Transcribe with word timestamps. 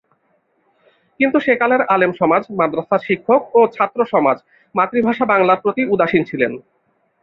কিন্তু 1.19 1.37
সেকালের 1.39 1.81
আলেমসমাজ, 1.93 2.43
মাদ্রাসার 2.59 3.05
শিক্ষক 3.07 3.41
ও 3.53 3.61
ছাত্রসমাজ 3.75 4.37
মাতৃভাষা 4.75 5.25
বাংলার 5.25 5.61
প্রতি 5.63 5.81
উদাসীন 5.93 6.21
ছিলেন। 6.29 6.51